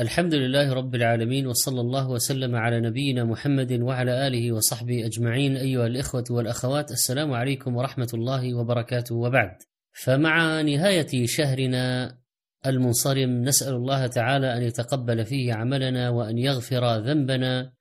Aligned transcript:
الحمد 0.00 0.34
لله 0.34 0.72
رب 0.72 0.94
العالمين 0.94 1.46
وصلى 1.46 1.80
الله 1.80 2.10
وسلم 2.10 2.56
على 2.56 2.80
نبينا 2.80 3.24
محمد 3.24 3.72
وعلى 3.72 4.26
آله 4.26 4.52
وصحبه 4.52 5.06
أجمعين. 5.06 5.56
أيها 5.56 5.86
الإخوة 5.86 6.24
والأخوات 6.30 6.90
السلام 6.90 7.32
عليكم 7.32 7.76
ورحمة 7.76 8.08
الله 8.14 8.54
وبركاته. 8.54 9.14
وبعد 9.14 9.56
فمع 9.92 10.60
نهاية 10.62 11.26
شهرنا 11.26 12.18
المنصرم 12.66 13.42
نسأل 13.42 13.74
الله 13.74 14.06
تعالى 14.06 14.56
أن 14.56 14.62
يتقبل 14.62 15.24
فيه 15.24 15.54
عملنا 15.54 16.10
وأن 16.10 16.38
يغفر 16.38 16.96
ذنبنا. 16.96 17.72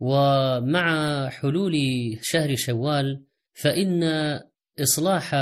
ومع 0.00 1.28
حلول 1.28 1.74
شهر 2.22 2.56
شوال 2.56 3.24
فإن 3.52 4.02
إصلاح 4.80 5.34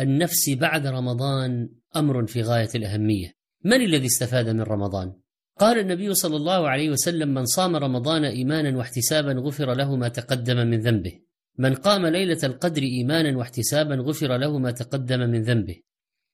النفس 0.00 0.50
بعد 0.50 0.86
رمضان 0.86 1.68
أمر 1.96 2.26
في 2.26 2.42
غاية 2.42 2.70
الأهمية. 2.74 3.32
من 3.64 3.80
الذي 3.80 4.06
استفاد 4.06 4.48
من 4.48 4.60
رمضان؟ 4.60 5.20
قال 5.58 5.78
النبي 5.78 6.14
صلى 6.14 6.36
الله 6.36 6.68
عليه 6.68 6.90
وسلم 6.90 7.28
من 7.34 7.44
صام 7.44 7.76
رمضان 7.76 8.24
إيمانا 8.24 8.78
واحتسابا 8.78 9.32
غفر 9.32 9.74
له 9.74 9.96
ما 9.96 10.08
تقدم 10.08 10.56
من 10.56 10.80
ذنبه. 10.80 11.20
من 11.58 11.74
قام 11.74 12.06
ليلة 12.06 12.38
القدر 12.44 12.82
إيمانا 12.82 13.38
واحتسابا 13.38 13.94
غفر 13.94 14.36
له 14.36 14.58
ما 14.58 14.70
تقدم 14.70 15.20
من 15.20 15.42
ذنبه. 15.42 15.76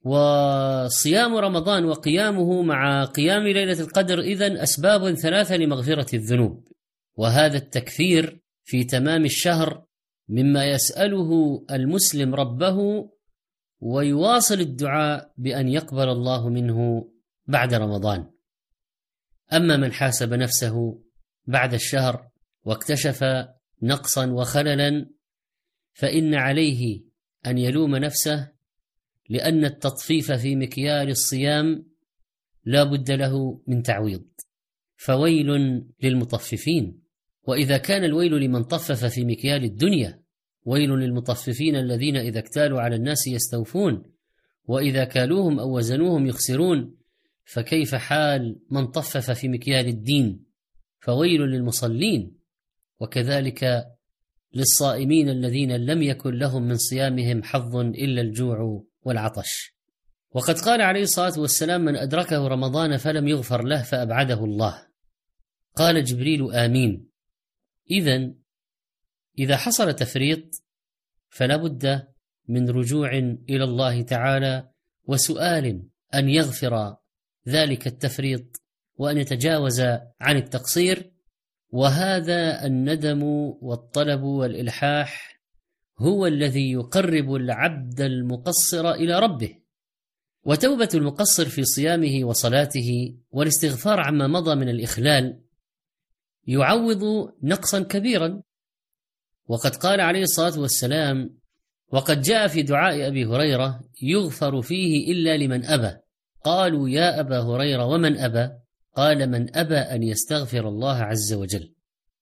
وصيام 0.04 1.36
رمضان 1.36 1.84
وقيامه 1.84 2.62
مع 2.62 3.04
قيام 3.04 3.42
ليلة 3.42 3.80
القدر 3.80 4.20
إذن 4.20 4.56
أسباب 4.56 5.14
ثلاثة 5.14 5.56
لمغفرة 5.56 6.16
الذنوب. 6.16 6.68
وهذا 7.16 7.56
التكفير 7.56 8.40
في 8.64 8.84
تمام 8.84 9.24
الشهر 9.24 9.84
مما 10.28 10.66
يسأله 10.66 11.62
المسلم 11.70 12.34
ربه 12.34 13.08
ويواصل 13.80 14.60
الدعاء 14.60 15.32
بأن 15.36 15.68
يقبل 15.68 16.08
الله 16.08 16.48
منه 16.48 17.08
بعد 17.46 17.74
رمضان. 17.74 18.35
أما 19.52 19.76
من 19.76 19.92
حاسب 19.92 20.34
نفسه 20.34 21.02
بعد 21.46 21.74
الشهر 21.74 22.28
واكتشف 22.64 23.24
نقصا 23.82 24.26
وخللا 24.26 25.10
فإن 25.92 26.34
عليه 26.34 27.02
أن 27.46 27.58
يلوم 27.58 27.96
نفسه 27.96 28.52
لأن 29.28 29.64
التطفيف 29.64 30.32
في 30.32 30.56
مكيال 30.56 31.10
الصيام 31.10 31.86
لا 32.64 32.84
بد 32.84 33.10
له 33.10 33.62
من 33.66 33.82
تعويض. 33.82 34.24
فويل 34.96 35.46
للمطففين. 36.02 37.02
وإذا 37.42 37.78
كان 37.78 38.04
الويل 38.04 38.32
لمن 38.32 38.64
طفف 38.64 39.04
في 39.04 39.24
مكيال 39.24 39.64
الدنيا 39.64 40.22
ويل 40.64 40.90
للمطففين 40.90 41.76
الذين 41.76 42.16
إذا 42.16 42.38
اكتالوا 42.38 42.80
على 42.80 42.96
الناس 42.96 43.26
يستوفون 43.26 44.02
وإذا 44.64 45.04
كالوهم 45.04 45.58
أو 45.58 45.76
وزنوهم 45.76 46.26
يخسرون 46.26 46.96
فكيف 47.46 47.94
حال 47.94 48.60
من 48.70 48.86
طفف 48.86 49.30
في 49.30 49.48
مكيال 49.48 49.86
الدين 49.88 50.46
فويل 51.00 51.40
للمصلين؟ 51.40 52.36
وكذلك 53.00 53.86
للصائمين 54.54 55.28
الذين 55.28 55.76
لم 55.76 56.02
يكن 56.02 56.34
لهم 56.34 56.62
من 56.62 56.76
صيامهم 56.76 57.42
حظ 57.42 57.76
إلا 57.76 58.20
الجوع 58.20 58.84
والعطش. 59.02 59.76
وقد 60.30 60.58
قال 60.58 60.80
عليه 60.80 61.02
الصلاة 61.02 61.40
والسلام 61.40 61.80
من 61.80 61.96
أدركه 61.96 62.48
رمضان 62.48 62.96
فلم 62.96 63.28
يغفر 63.28 63.64
له 63.64 63.82
فأبعده 63.82 64.44
الله. 64.44 64.86
قال 65.74 66.04
جبريل 66.04 66.52
آمين. 66.52 67.08
اذا 67.90 68.32
إذا 69.38 69.56
حصل 69.56 69.92
تفريط 69.92 70.62
فلا 71.28 71.56
بد 71.56 72.06
من 72.48 72.70
رجوع 72.70 73.10
إلى 73.48 73.64
الله 73.64 74.02
تعالى 74.02 74.70
وسؤال 75.04 75.82
أن 76.14 76.28
يغفر 76.28 76.96
ذلك 77.48 77.86
التفريط 77.86 78.62
وأن 78.96 79.18
يتجاوز 79.18 79.80
عن 80.20 80.36
التقصير 80.36 81.12
وهذا 81.70 82.66
الندم 82.66 83.22
والطلب 83.60 84.22
والإلحاح 84.22 85.40
هو 85.98 86.26
الذي 86.26 86.72
يقرب 86.72 87.34
العبد 87.34 88.00
المقصر 88.00 88.90
إلى 88.90 89.18
ربه. 89.18 89.58
وتوبة 90.44 90.88
المقصر 90.94 91.48
في 91.48 91.64
صيامه 91.64 92.24
وصلاته 92.24 93.16
والاستغفار 93.30 94.00
عما 94.00 94.26
مضى 94.26 94.54
من 94.54 94.68
الإخلال 94.68 95.40
يعوض 96.46 97.32
نقصا 97.42 97.82
كبيرا. 97.82 98.42
وقد 99.48 99.76
قال 99.76 100.00
عليه 100.00 100.22
الصلاة 100.22 100.60
والسلام 100.60 101.38
وقد 101.88 102.22
جاء 102.22 102.48
في 102.48 102.62
دعاء 102.62 103.06
أبي 103.08 103.24
هريرة 103.24 103.80
يغفر 104.02 104.62
فيه 104.62 105.12
إلا 105.12 105.36
لمن 105.36 105.64
أبى. 105.64 106.05
قالوا 106.46 106.88
يا 106.88 107.20
أبا 107.20 107.40
هريرة 107.40 107.84
ومن 107.84 108.18
أبى؟ 108.18 108.50
قال 108.94 109.30
من 109.30 109.56
أبى 109.56 109.76
أن 109.76 110.02
يستغفر 110.02 110.68
الله 110.68 110.96
عز 110.96 111.32
وجل. 111.32 111.74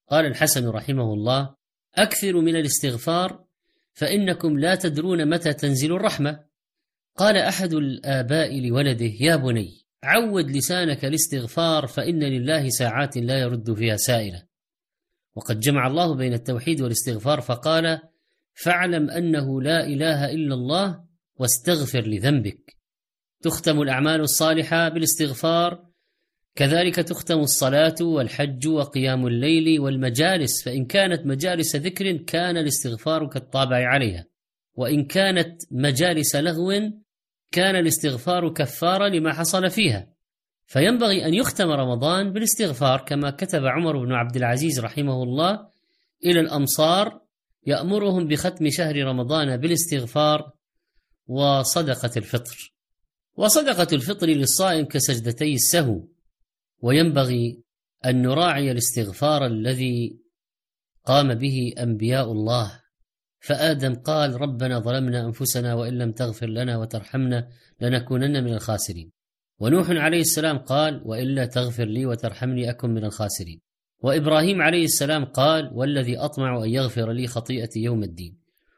قال 0.09 0.25
الحسن 0.25 0.67
رحمه 0.67 1.13
الله 1.13 1.55
أكثروا 1.95 2.41
من 2.41 2.55
الاستغفار 2.55 3.45
فإنكم 3.93 4.59
لا 4.59 4.75
تدرون 4.75 5.29
متى 5.29 5.53
تنزل 5.53 5.93
الرحمة. 5.95 6.39
قال 7.15 7.37
أحد 7.37 7.73
الآباء 7.73 8.59
لولده 8.59 9.11
يا 9.19 9.35
بني 9.35 9.85
عود 10.03 10.51
لسانك 10.51 11.05
الاستغفار 11.05 11.87
فإن 11.87 12.23
لله 12.23 12.69
ساعات 12.69 13.17
لا 13.17 13.39
يرد 13.39 13.73
فيها 13.73 13.95
سائلة. 13.95 14.43
وقد 15.35 15.59
جمع 15.59 15.87
الله 15.87 16.15
بين 16.15 16.33
التوحيد 16.33 16.81
والاستغفار 16.81 17.41
فقال 17.41 17.99
فاعلم 18.53 19.09
أنه 19.09 19.61
لا 19.61 19.87
إله 19.87 20.31
إلا 20.31 20.53
الله 20.53 21.05
واستغفر 21.35 22.07
لذنبك. 22.07 22.75
تختم 23.41 23.81
الأعمال 23.81 24.21
الصالحة 24.21 24.89
بالاستغفار. 24.89 25.85
كذلك 26.55 26.95
تختم 26.95 27.39
الصلاة 27.39 27.95
والحج 28.01 28.67
وقيام 28.67 29.27
الليل 29.27 29.79
والمجالس 29.79 30.63
فإن 30.63 30.85
كانت 30.85 31.25
مجالس 31.25 31.75
ذكر 31.75 32.11
كان 32.11 32.57
الاستغفار 32.57 33.27
كالطابع 33.27 33.87
عليها 33.87 34.25
وإن 34.75 35.05
كانت 35.05 35.61
مجالس 35.71 36.35
لغو 36.35 36.91
كان 37.51 37.75
الاستغفار 37.75 38.53
كفارا 38.53 39.09
لما 39.09 39.33
حصل 39.33 39.69
فيها. 39.69 40.07
فينبغي 40.65 41.25
أن 41.25 41.33
يختم 41.33 41.69
رمضان 41.69 42.33
بالاستغفار 42.33 43.05
كما 43.05 43.29
كتب 43.29 43.65
عمر 43.65 44.05
بن 44.05 44.11
عبد 44.11 44.35
العزيز 44.35 44.79
رحمه 44.79 45.23
الله 45.23 45.67
إلى 46.25 46.39
الأمصار 46.39 47.21
يأمرهم 47.67 48.27
بختم 48.27 48.69
شهر 48.69 49.03
رمضان 49.03 49.57
بالاستغفار 49.57 50.51
وصدقة 51.27 52.11
الفطر. 52.17 52.74
وصدقة 53.37 53.87
الفطر 53.93 54.27
للصائم 54.27 54.85
كسجدتي 54.85 55.53
السهو 55.53 56.07
وينبغي 56.81 57.63
أن 58.05 58.21
نراعي 58.21 58.71
الاستغفار 58.71 59.45
الذي 59.45 60.19
قام 61.05 61.33
به 61.33 61.73
أنبياء 61.79 62.31
الله. 62.31 62.81
فآدم 63.39 63.95
قال 63.95 64.41
ربنا 64.41 64.79
ظلمنا 64.79 65.25
أنفسنا 65.25 65.73
وإن 65.73 65.97
لم 65.97 66.11
تغفر 66.11 66.47
لنا 66.47 66.77
وترحمنا 66.77 67.47
لنكونن 67.81 68.43
من 68.43 68.53
الخاسرين. 68.53 69.11
ونوح 69.59 69.89
عليه 69.89 70.21
السلام 70.21 70.57
قال 70.57 71.01
وإلا 71.05 71.45
تغفر 71.45 71.85
لي 71.85 72.05
وترحمني 72.05 72.69
أكن 72.69 72.89
من 72.89 73.05
الخاسرين. 73.05 73.61
وإبراهيم 73.99 74.61
عليه 74.61 74.83
السلام 74.83 75.25
قال 75.25 75.69
والذي 75.73 76.17
أطمع 76.17 76.63
أن 76.63 76.69
يغفر 76.69 77.11
لي 77.11 77.27
خطيئتي 77.27 77.79
يوم 77.79 78.03
الدين. 78.03 78.37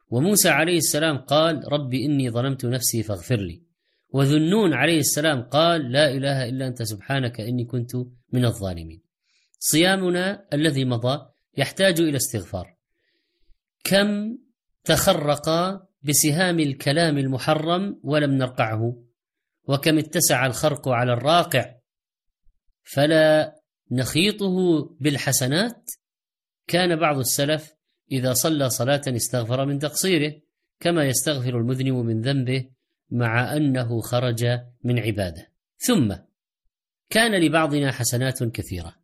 وموسى 0.09 0.49
عليه 0.49 0.77
السلام 0.77 1.17
قال 1.17 1.73
رب 1.73 1.93
إني 1.93 2.29
ظلمت 2.29 2.65
نفسي 2.65 3.03
فاغفر 3.03 3.39
لي. 3.39 3.66
وذنون 4.09 4.73
عليه 4.73 4.99
السلام 4.99 5.41
قال 5.41 5.91
لا 5.91 6.11
إله 6.11 6.49
إلا 6.49 6.67
أنت 6.67 6.83
سبحانك 6.83 7.41
إني 7.41 7.65
كنت 7.65 7.95
من 8.33 8.45
الظالمين. 8.45 9.01
صيامنا 9.59 10.47
الذي 10.53 10.85
مضى 10.85 11.25
يحتاج 11.57 12.01
إلى 12.01 12.17
استغفار. 12.17 12.77
كم 13.83 14.37
تخرق 14.83 15.49
بسهام 16.01 16.59
الكلام 16.59 17.17
المحرم 17.17 17.99
ولم 18.03 18.31
نرقعه 18.31 19.03
وكم 19.63 19.97
اتسع 19.97 20.45
الخرق 20.45 20.87
على 20.89 21.13
الراقع 21.13 21.75
فلا 22.83 23.55
نخيطه 23.91 24.85
بالحسنات 24.99 25.91
كان 26.67 26.95
بعض 26.95 27.17
السلف 27.17 27.73
إذا 28.11 28.33
صلى 28.33 28.69
صلاة 28.69 29.01
استغفر 29.07 29.65
من 29.65 29.79
تقصيره 29.79 30.33
كما 30.79 31.05
يستغفر 31.05 31.57
المذنب 31.57 31.93
من 31.93 32.21
ذنبه 32.21 32.69
مع 33.09 33.57
أنه 33.57 34.01
خرج 34.01 34.45
من 34.83 34.99
عبادة. 34.99 35.51
ثم 35.77 36.15
كان 37.09 37.41
لبعضنا 37.41 37.91
حسنات 37.91 38.43
كثيرة. 38.43 38.95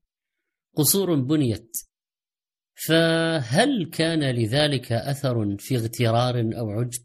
قصور 0.76 1.16
بنيت. 1.16 1.78
فهل 2.88 3.90
كان 3.90 4.36
لذلك 4.36 4.92
أثر 4.92 5.58
في 5.58 5.76
اغترار 5.76 6.40
أو 6.40 6.70
عجب؟ 6.70 7.04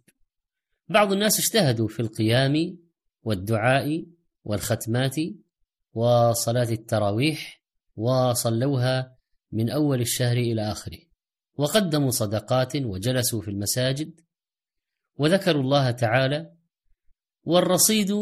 بعض 0.89 1.13
الناس 1.13 1.39
اجتهدوا 1.39 1.89
في 1.89 2.01
القيام 2.01 2.79
والدعاء 3.23 4.05
والختمات 4.45 5.17
وصلاة 5.93 6.71
التراويح 6.71 7.63
وصلوها 7.97 9.19
من 9.53 9.71
أول 9.71 10.01
الشهر 10.01 10.37
إلى 10.37 10.73
آخره. 10.73 10.99
وقدموا 11.57 12.11
صدقات 12.11 12.77
وجلسوا 12.77 13.43
في 13.43 13.49
المساجد. 13.49 14.21
وذكروا 15.17 15.63
الله 15.63 15.91
تعالى 15.91 16.58
والرصيد 17.49 18.13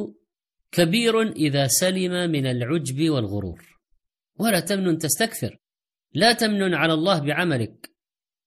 كبير 0.72 1.22
إذا 1.22 1.66
سلم 1.66 2.30
من 2.30 2.46
العجب 2.46 3.10
والغرور. 3.10 3.78
ولا 4.38 4.60
تمنن 4.60 4.98
تستكثر. 4.98 5.58
لا 6.14 6.32
تمنن 6.32 6.74
على 6.74 6.92
الله 6.92 7.18
بعملك. 7.20 7.90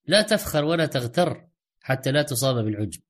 لا 0.08 0.22
تفخر 0.22 0.66
ولا 0.66 0.86
تغتر 0.86 1.48
حتى 1.81 2.12
لا 2.12 2.22
تصاب 2.22 2.56
بالعجب. 2.66 3.02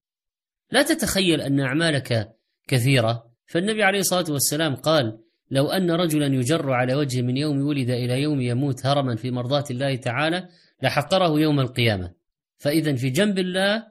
لا 0.72 0.82
تتخيل 0.82 1.42
أن 1.42 1.60
أعمالك 1.60 2.30
كثيرة. 2.68 3.32
فالنبي 3.46 3.84
عليه 3.84 4.00
الصلاة 4.00 4.32
والسلام 4.32 4.76
قال 4.76 5.20
لو 5.52 5.68
أن 5.68 5.92
رجلا 5.92 6.26
يجر 6.26 6.72
على 6.72 6.96
وجهه 6.96 7.22
من 7.22 7.38
يوم 7.38 7.62
ولد 7.62 7.90
إلى 7.90 8.22
يوم 8.22 8.42
يموت 8.42 8.86
هرما 8.86 9.16
في 9.16 9.32
مرضاه 9.32 9.64
الله 9.72 9.96
تعالى 9.96 10.50
لحقره 10.84 11.40
يوم 11.40 11.60
القيامة. 11.60 12.14
فاذا 12.58 12.96
في 12.96 13.10
جنب 13.10 13.40
الله 13.40 13.88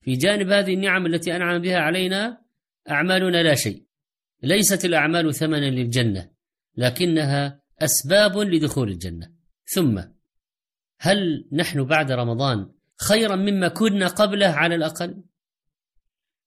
في 0.00 0.16
جانب 0.16 0.50
هذه 0.50 0.74
النعم 0.74 1.06
التي 1.06 1.36
أنعم 1.36 1.58
بها 1.58 1.78
علينا 1.78 2.47
أعمالنا 2.90 3.42
لا 3.42 3.54
شيء. 3.54 3.84
ليست 4.42 4.84
الأعمال 4.84 5.34
ثمنا 5.34 5.70
للجنة 5.70 6.30
لكنها 6.76 7.62
أسباب 7.82 8.38
لدخول 8.38 8.88
الجنة. 8.88 9.32
ثم 9.64 10.02
هل 11.00 11.48
نحن 11.52 11.84
بعد 11.84 12.12
رمضان 12.12 12.72
خيرا 12.96 13.36
مما 13.36 13.68
كنا 13.68 14.06
قبله 14.06 14.46
على 14.46 14.74
الأقل؟ 14.74 15.22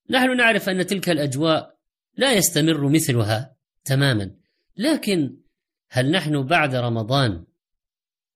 نحن 0.10 0.38
نعرف 0.38 0.70
أن 0.70 0.86
تلك 0.86 1.10
الأجواء 1.10 1.78
لا 2.18 2.34
يستمر 2.34 2.90
مثلها 2.90 3.56
تماما 3.86 4.36
لكن 4.78 5.38
هل 5.90 6.12
نحن 6.12 6.44
بعد 6.44 6.76
رمضان 6.76 7.46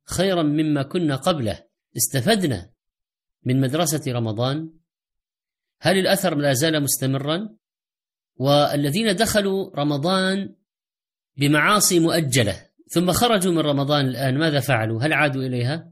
خيرا 0.06 0.44
مما 0.44 0.84
كنا 0.84 1.16
قبله 1.16 1.66
استفدنا 1.98 2.72
من 3.44 3.62
مدرسة 3.62 4.12
رمضان؟ 4.12 4.74
هل 5.80 5.98
الأثر 5.98 6.36
لا 6.36 6.54
زال 6.54 6.84
مستمرا؟ 6.84 7.56
والذين 8.36 9.16
دخلوا 9.16 9.76
رمضان 9.76 10.56
بمعاصي 11.38 12.00
مؤجلة 12.00 12.66
ثم 12.88 13.12
خرجوا 13.12 13.52
من 13.52 13.60
رمضان 13.60 14.06
الآن 14.06 14.38
ماذا 14.38 14.60
فعلوا؟ 14.60 15.02
هل 15.04 15.14
عادوا 15.14 15.44
إليها؟ 15.44 15.92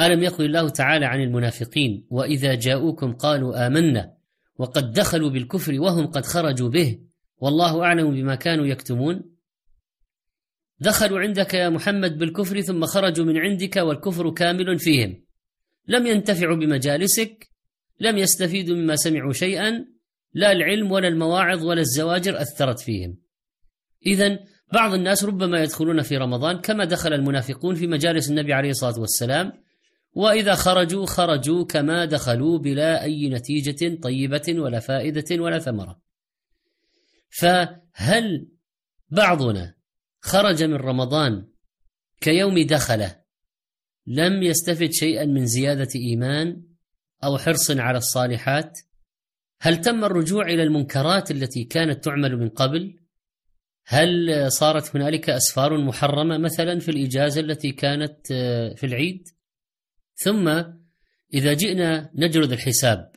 ألم 0.00 0.22
يقل 0.22 0.44
الله 0.44 0.68
تعالى 0.68 1.06
عن 1.06 1.20
المنافقين؟ 1.20 2.06
وإذا 2.10 2.54
جاءوكم 2.54 3.12
قالوا 3.12 3.66
آمنا 3.66 4.16
وقد 4.58 4.92
دخلوا 4.92 5.30
بالكفر 5.30 5.80
وهم 5.80 6.06
قد 6.06 6.24
خرجوا 6.24 6.68
به 6.68 6.98
والله 7.38 7.82
أعلم 7.82 8.10
بما 8.10 8.34
كانوا 8.34 8.66
يكتمون. 8.66 9.36
دخلوا 10.80 11.20
عندك 11.20 11.54
يا 11.54 11.68
محمد 11.68 12.18
بالكفر 12.18 12.60
ثم 12.60 12.84
خرجوا 12.84 13.24
من 13.24 13.38
عندك 13.38 13.76
والكفر 13.76 14.30
كامل 14.30 14.78
فيهم. 14.78 15.24
لم 15.88 16.06
ينتفعوا 16.06 16.56
بمجالسك 16.56 17.48
لم 18.00 18.18
يستفيدوا 18.18 18.76
مما 18.76 18.96
سمعوا 18.96 19.32
شيئا 19.32 19.95
لا 20.36 20.52
العلم 20.52 20.92
ولا 20.92 21.08
المواعظ 21.08 21.64
ولا 21.64 21.80
الزواجر 21.80 22.42
أثرت 22.42 22.80
فيهم. 22.80 23.18
اذا 24.06 24.38
بعض 24.72 24.94
الناس 24.94 25.24
ربما 25.24 25.62
يدخلون 25.62 26.02
في 26.02 26.16
رمضان 26.16 26.58
كما 26.60 26.84
دخل 26.84 27.12
المنافقون 27.12 27.74
في 27.74 27.86
مجالس 27.86 28.30
النبي 28.30 28.52
عليه 28.52 28.70
الصلاة 28.70 29.00
والسلام 29.00 29.52
وإذا 30.12 30.54
خرجوا 30.54 31.06
خرجوا 31.06 31.64
كما 31.64 32.04
دخلوا 32.04 32.58
بلا 32.58 33.02
أي 33.02 33.28
نتيجة 33.28 34.00
طيبة 34.02 34.42
ولا 34.48 34.80
فائدة 34.80 35.42
ولا 35.42 35.58
ثمرة. 35.58 36.00
فهل 37.30 38.48
بعضنا 39.10 39.74
خرج 40.20 40.62
من 40.62 40.74
رمضان 40.74 41.46
كيوم 42.20 42.66
دخله 42.66 43.20
لم 44.06 44.42
يستفد 44.42 44.90
شيئا 44.92 45.24
من 45.24 45.46
زيادة 45.46 45.88
إيمان 45.94 46.62
أو 47.24 47.38
حرص 47.38 47.70
على 47.70 47.98
الصالحات؟ 47.98 48.78
هل 49.60 49.80
تم 49.80 50.04
الرجوع 50.04 50.46
إلى 50.46 50.62
المنكرات 50.62 51.30
التي 51.30 51.64
كانت 51.64 52.04
تعمل 52.04 52.36
من 52.36 52.48
قبل؟ 52.48 52.98
هل 53.86 54.46
صارت 54.52 54.96
هنالك 54.96 55.30
أسفار 55.30 55.78
محرمة 55.78 56.38
مثلا 56.38 56.78
في 56.78 56.90
الإجازة 56.90 57.40
التي 57.40 57.72
كانت 57.72 58.16
آه، 58.32 58.74
في 58.74 58.86
العيد؟ 58.86 59.28
ثم 60.14 60.48
إذا 61.34 61.52
جئنا 61.52 62.10
نجرد 62.14 62.52
الحساب 62.52 63.12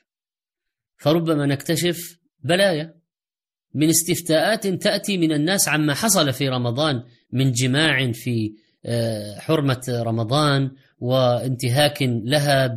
فربما 0.98 1.46
نكتشف 1.46 2.20
بلايا. 2.44 3.00
من 3.74 3.90
استفتاءات 3.90 4.68
تأتي 4.68 5.18
من 5.18 5.32
الناس 5.32 5.68
عما 5.68 5.94
حصل 5.94 6.34
في 6.34 6.50
رمضان 6.50 7.04
من 7.32 7.52
جماع 7.52 8.12
في 8.12 8.54
آه، 8.86 9.40
حرمة 9.40 9.82
رمضان 9.90 10.72
وانتهاك 11.00 11.98
لها 12.02 12.68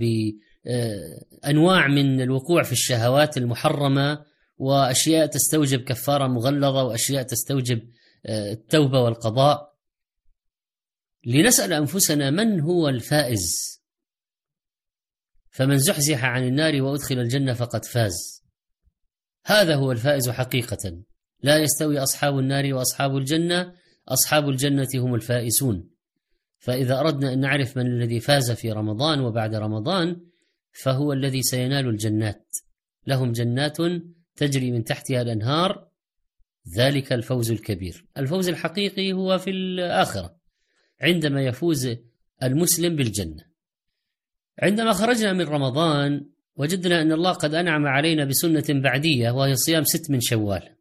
بانواع 0.64 1.88
من 1.88 2.20
الوقوع 2.20 2.62
في 2.62 2.72
الشهوات 2.72 3.36
المحرمة 3.36 4.24
وأشياء 4.58 5.26
تستوجب 5.26 5.84
كفارة 5.84 6.26
مغلظة 6.26 6.82
وأشياء 6.82 7.22
تستوجب 7.22 7.88
آه، 8.26 8.52
التوبة 8.52 9.00
والقضاء. 9.00 9.72
لنسأل 11.26 11.72
أنفسنا 11.72 12.30
من 12.30 12.60
هو 12.60 12.88
الفائز؟ 12.88 13.80
فمن 15.50 15.78
زحزح 15.78 16.24
عن 16.24 16.46
النار 16.46 16.82
وأدخل 16.82 17.18
الجنة 17.18 17.52
فقد 17.52 17.84
فاز. 17.84 18.42
هذا 19.44 19.74
هو 19.74 19.92
الفائز 19.92 20.30
حقيقة. 20.30 21.02
لا 21.42 21.58
يستوي 21.58 21.98
أصحاب 21.98 22.38
النار 22.38 22.74
وأصحاب 22.74 23.16
الجنة 23.16 23.74
أصحاب 24.08 24.48
الجنة 24.48 24.88
هم 24.94 25.14
الفائزون. 25.14 25.90
فإذا 26.58 27.00
أردنا 27.00 27.32
أن 27.32 27.40
نعرف 27.40 27.76
من 27.76 27.86
الذي 27.86 28.20
فاز 28.20 28.50
في 28.50 28.72
رمضان 28.72 29.20
وبعد 29.20 29.54
رمضان 29.54 30.31
فهو 30.72 31.12
الذي 31.12 31.42
سينال 31.42 31.88
الجنات. 31.88 32.56
لهم 33.06 33.32
جنات 33.32 33.76
تجري 34.36 34.70
من 34.70 34.84
تحتها 34.84 35.22
الأنهار. 35.22 35.88
ذلك 36.76 37.12
الفوز 37.12 37.50
الكبير. 37.50 38.06
الفوز 38.18 38.48
الحقيقي 38.48 39.12
هو 39.12 39.38
في 39.38 39.50
الآخرة 39.50 40.36
عندما 41.00 41.44
يفوز 41.44 41.96
المسلم 42.42 42.96
بالجنة. 42.96 43.44
عندما 44.58 44.92
خرجنا 44.92 45.32
من 45.32 45.44
رمضان 45.44 46.26
وجدنا 46.56 47.02
أن 47.02 47.12
الله 47.12 47.32
قد 47.32 47.54
أنعم 47.54 47.86
علينا 47.86 48.24
بسنة 48.24 48.64
بعدية 48.68 49.30
وهي 49.30 49.56
صيام 49.56 49.84
ست 49.84 50.10
من 50.10 50.20
شوال. 50.20 50.76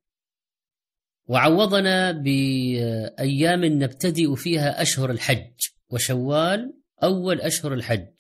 وعوضنا 1.28 2.12
بأيام 2.12 3.66
نبتدئ 3.66 4.36
فيها 4.36 4.82
أشهر 4.82 5.12
الحج 5.12 5.54
وشوال 5.90 6.74
أول 7.04 7.42
أشهر 7.42 7.74
الحج. 7.74 8.14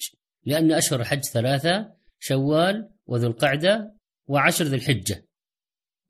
لأن 0.46 0.72
أشهر 0.72 1.02
الحج 1.02 1.24
ثلاثة 1.24 1.94
شوال 2.20 2.90
وذو 3.06 3.28
القعده 3.28 3.96
وعشر 4.28 4.66
ذي 4.66 4.76
الحجه 4.76 5.26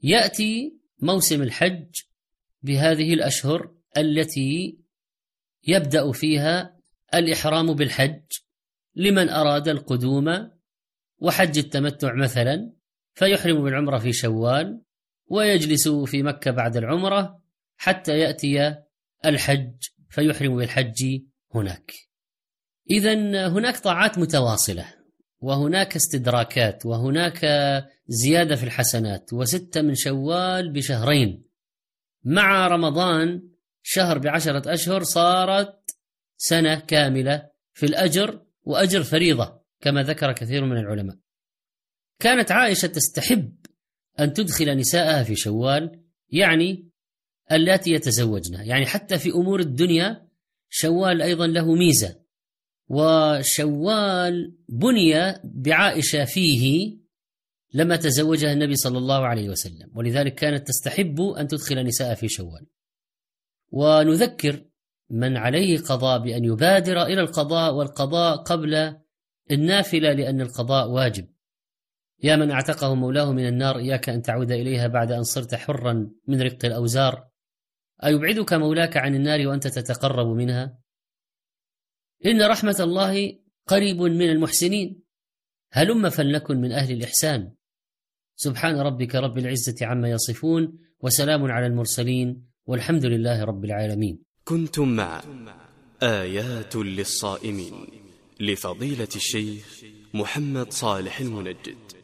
يأتي 0.04 0.78
موسم 1.00 1.42
الحج 1.42 2.02
بهذه 2.62 3.14
الأشهر 3.14 3.76
التي 3.98 4.80
يبدأ 5.68 6.12
فيها 6.12 6.78
الإحرام 7.14 7.74
بالحج 7.74 8.22
لمن 8.96 9.30
أراد 9.30 9.68
القدوم 9.68 10.52
وحج 11.20 11.58
التمتع 11.58 12.14
مثلا 12.16 12.74
فيحرم 13.14 13.64
بالعمرة 13.64 13.98
في 13.98 14.14
شوال 14.14 14.82
ويجلس 15.28 15.88
في 15.88 16.24
مكة 16.24 16.52
بعد 16.52 16.78
العمرة 16.78 17.42
حتى 17.78 18.20
يأتي 18.20 18.76
الحج 19.26 19.74
فيحرم 20.10 20.56
بالحج 20.56 21.22
هناك. 21.56 22.11
اذا 22.90 23.48
هناك 23.48 23.80
طاعات 23.80 24.18
متواصلة 24.18 24.94
وهناك 25.40 25.96
استدراكات 25.96 26.86
وهناك 26.86 27.46
زيادة 28.08 28.56
في 28.56 28.64
الحسنات 28.64 29.34
وستة 29.34 29.82
من 29.82 29.96
شوال 29.96 30.74
بشهرين 30.74 31.44
مع 32.24 32.68
رمضان 32.68 33.50
شهر 33.84 34.18
بعشرة 34.18 34.74
أشهر 34.74 35.04
صارت 35.04 35.92
سنة 36.38 36.80
كاملة 36.80 37.50
في 37.74 37.86
الأجر 37.86 38.46
وأجر 38.64 39.04
فريضة 39.04 39.62
كما 39.82 40.04
ذكر 40.04 40.32
كثير 40.32 40.66
من 40.66 40.78
العلماء. 40.78 41.18
كانت 42.20 42.52
عائشة 42.52 42.86
تستحب 42.86 43.56
أن 44.20 44.34
تدخل 44.34 44.78
نساءها 44.78 45.24
في 45.24 45.36
شوال 45.36 46.04
يعني 46.30 46.90
اللاتي 47.52 47.92
يتزوجن، 47.92 48.54
يعني 48.54 48.86
حتى 48.86 49.18
في 49.18 49.30
أمور 49.30 49.60
الدنيا 49.60 50.28
شوال 50.70 51.22
أيضا 51.22 51.48
له 51.48 51.76
ميزة. 51.76 52.21
وشوال 52.92 54.56
بني 54.70 55.14
بعائشة 55.44 56.26
فيه 56.26 56.98
لما 57.74 57.96
تزوجها 57.96 58.54
النبي 58.54 58.76
صلى 58.76 58.98
الله 58.98 59.28
عليه 59.28 59.50
وسلم، 59.50 59.92
ولذلك 59.96 60.36
كانت 60.36 60.68
تستحب 60.68 61.22
أن 61.22 61.48
تدخل 61.48 61.84
نساءها 61.84 62.16
في 62.16 62.30
شوال. 62.30 62.68
ونذكر 63.70 64.66
من 65.10 65.38
عليه 65.38 65.78
قضاء 65.80 66.20
بأن 66.20 66.46
يبادر 66.46 67.04
إلى 67.04 67.22
القضاء 67.22 67.74
والقضاء 67.74 68.38
قبل 68.38 68.96
النافلة 69.52 70.14
لأن 70.14 70.42
القضاء 70.42 70.90
واجب. 70.90 71.28
يا 72.24 72.36
من 72.36 72.52
اعتقه 72.52 72.96
مولاه 72.96 73.32
من 73.32 73.48
النار 73.48 73.78
إياك 73.78 74.10
أن 74.10 74.22
تعود 74.22 74.52
إليها 74.52 74.88
بعد 74.88 75.12
أن 75.12 75.24
صرت 75.24 75.56
حرا 75.56 76.10
من 76.28 76.42
رق 76.42 76.66
الأوزار. 76.66 77.28
أيبعدك 78.04 78.54
مولاك 78.54 78.98
عن 78.98 79.16
النار 79.16 79.48
وأنت 79.48 79.68
تتقرب 79.68 80.28
منها؟ 80.28 80.82
إن 82.26 82.42
رحمة 82.42 82.76
الله 82.80 83.40
قريب 83.68 84.02
من 84.02 84.30
المحسنين. 84.30 85.02
هلم 85.74 86.10
فلنكن 86.10 86.62
من 86.62 86.72
أهل 86.72 86.92
الإحسان. 86.92 87.52
سبحان 88.36 88.76
ربك 88.80 89.16
رب 89.16 89.38
العزة 89.38 89.86
عما 89.86 90.10
يصفون 90.10 90.78
وسلام 91.00 91.52
على 91.52 91.66
المرسلين 91.66 92.44
والحمد 92.66 93.06
لله 93.06 93.44
رب 93.44 93.66
العالمين. 93.66 94.20
كنتم 94.44 94.88
مع 94.96 95.24
آيات 96.04 96.76
للصائمين 96.76 97.88
لفضيلة 98.40 99.08
الشيخ 99.16 99.84
محمد 100.14 100.74
صالح 100.74 101.20
المنجد. 101.20 102.01